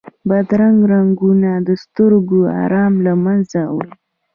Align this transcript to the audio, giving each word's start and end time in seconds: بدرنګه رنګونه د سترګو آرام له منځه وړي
بدرنګه 0.29 0.85
رنګونه 0.93 1.51
د 1.67 1.69
سترګو 1.83 2.39
آرام 2.63 2.93
له 3.05 3.13
منځه 3.23 3.59
وړي 3.75 3.93